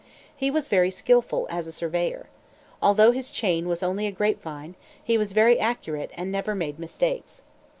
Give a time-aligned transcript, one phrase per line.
[0.35, 2.25] He was very skilful as a surveyor.
[2.81, 6.79] Although his chain was only a grape vine, he was very accurate and never made
[6.79, 7.43] mistakes.